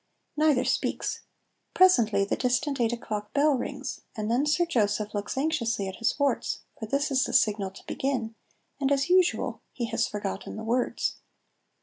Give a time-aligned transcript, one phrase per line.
[0.35, 1.19] Neither speaks.
[1.75, 6.17] Presently the distant eight o'clock bell rings, and then Sir Joseph looks anxiously at his
[6.17, 8.33] warts, for this is the signal to begin,
[8.79, 11.17] and as usual he has forgotten the words.